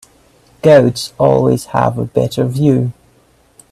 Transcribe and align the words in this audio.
Goats 0.63 1.13
always 1.19 1.65
have 1.65 1.99
a 1.99 2.05
better 2.05 2.43
view. 2.47 2.91